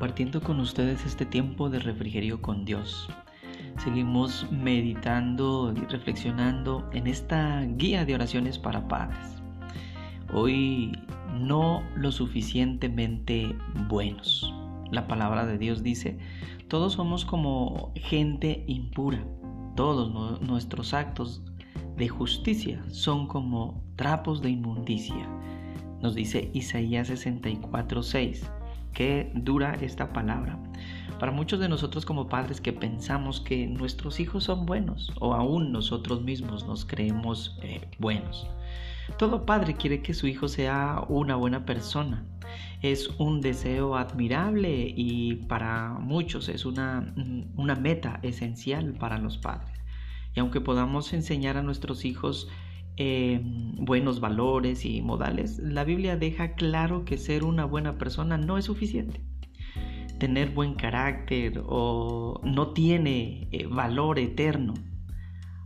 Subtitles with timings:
[0.00, 3.10] compartiendo con ustedes este tiempo de refrigerio con Dios.
[3.84, 9.42] Seguimos meditando y reflexionando en esta guía de oraciones para padres.
[10.32, 10.92] Hoy
[11.38, 13.54] no lo suficientemente
[13.90, 14.50] buenos.
[14.90, 16.18] La palabra de Dios dice,
[16.68, 19.22] todos somos como gente impura.
[19.76, 21.42] Todos nuestros actos
[21.98, 25.28] de justicia son como trapos de inmundicia.
[26.00, 28.59] Nos dice Isaías 64:6.
[28.92, 30.58] Qué dura esta palabra.
[31.18, 35.72] Para muchos de nosotros como padres que pensamos que nuestros hijos son buenos o aún
[35.72, 38.46] nosotros mismos nos creemos eh, buenos.
[39.18, 42.24] Todo padre quiere que su hijo sea una buena persona.
[42.80, 47.12] Es un deseo admirable y para muchos es una,
[47.56, 49.78] una meta esencial para los padres.
[50.34, 52.48] Y aunque podamos enseñar a nuestros hijos
[52.96, 58.58] eh, buenos valores y modales, la Biblia deja claro que ser una buena persona no
[58.58, 59.20] es suficiente.
[60.18, 64.74] Tener buen carácter o no tiene eh, valor eterno,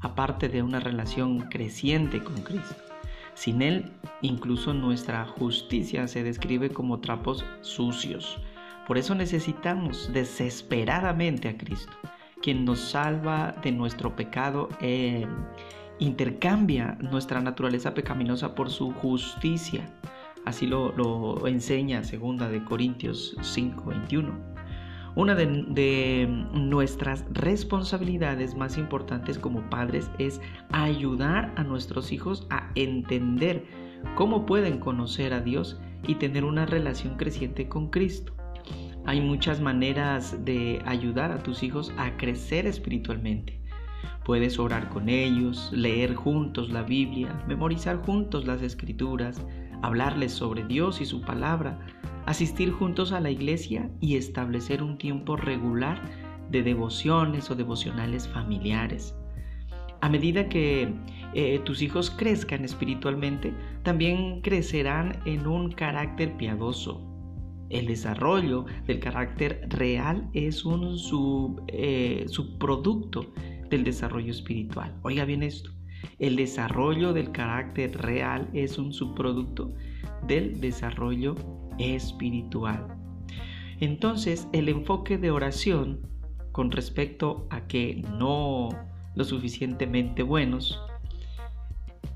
[0.00, 2.76] aparte de una relación creciente con Cristo.
[3.34, 8.40] Sin Él, incluso nuestra justicia se describe como trapos sucios.
[8.86, 11.92] Por eso necesitamos desesperadamente a Cristo,
[12.42, 14.70] quien nos salva de nuestro pecado.
[14.80, 15.26] Eh,
[15.98, 19.84] intercambia nuestra naturaleza pecaminosa por su justicia.
[20.44, 24.32] Así lo, enseña segunda de Corintios 5:21.
[25.16, 32.70] Una de, de, nuestras responsabilidades más importantes como padres es ayudar a nuestros hijos a
[32.76, 33.64] entender
[34.14, 38.32] cómo pueden conocer a Dios y tener una relación creciente con Cristo.
[39.06, 43.58] Hay muchas maneras de ayudar a tus hijos a crecer espiritualmente.
[44.28, 49.40] Puedes orar con ellos, leer juntos la Biblia, memorizar juntos las escrituras,
[49.80, 51.78] hablarles sobre Dios y su palabra,
[52.26, 56.02] asistir juntos a la iglesia y establecer un tiempo regular
[56.50, 59.16] de devociones o devocionales familiares.
[60.02, 60.92] A medida que
[61.32, 67.02] eh, tus hijos crezcan espiritualmente, también crecerán en un carácter piadoso.
[67.70, 70.98] El desarrollo del carácter real es un
[71.68, 73.32] eh, subproducto
[73.70, 74.94] del desarrollo espiritual.
[75.02, 75.70] Oiga bien esto,
[76.18, 79.74] el desarrollo del carácter real es un subproducto
[80.26, 81.34] del desarrollo
[81.78, 82.86] espiritual.
[83.80, 86.00] Entonces, el enfoque de oración
[86.52, 88.70] con respecto a que no
[89.14, 90.80] lo suficientemente buenos,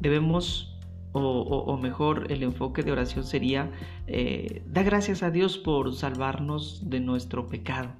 [0.00, 0.78] debemos,
[1.12, 3.72] o, mejor, el enfoque de oración sería,
[4.06, 7.94] eh, da gracias a Dios por salvarnos de nuestro pecado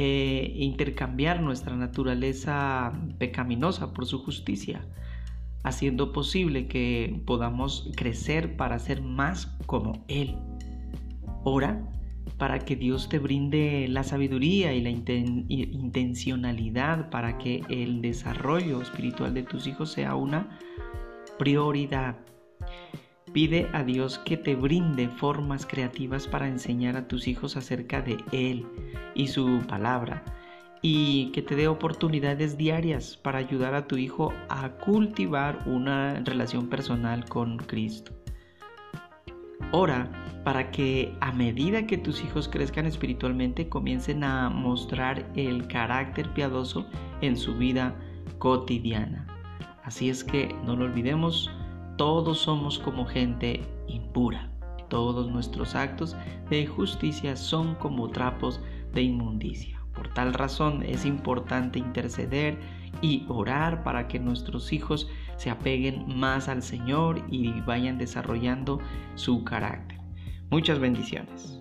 [0.00, 4.86] eh, intercambiar nuestra naturaleza pecaminosa por su justicia,
[5.64, 10.36] haciendo posible que podamos crecer para ser más como Él.
[11.42, 11.84] Ora
[12.36, 19.34] para que Dios te brinde la sabiduría y la intencionalidad para que el desarrollo espiritual
[19.34, 20.60] de tus hijos sea una
[21.40, 22.18] prioridad.
[23.32, 28.18] Pide a Dios que te brinde formas creativas para enseñar a tus hijos acerca de
[28.32, 28.66] Él
[29.14, 30.24] y su palabra
[30.82, 36.68] y que te dé oportunidades diarias para ayudar a tu hijo a cultivar una relación
[36.68, 38.12] personal con Cristo.
[39.72, 40.10] Ora
[40.44, 46.86] para que a medida que tus hijos crezcan espiritualmente comiencen a mostrar el carácter piadoso
[47.20, 47.94] en su vida
[48.38, 49.26] cotidiana.
[49.84, 51.50] Así es que no lo olvidemos,
[51.98, 54.50] todos somos como gente impura.
[54.88, 56.16] Todos nuestros actos
[56.48, 58.60] de justicia son como trapos
[58.94, 59.82] de inmundicia.
[59.92, 62.56] Por tal razón es importante interceder
[63.02, 68.78] y orar para que nuestros hijos se apeguen más al Señor y vayan desarrollando
[69.16, 69.98] su carácter.
[70.50, 71.58] Muchas bendiciones.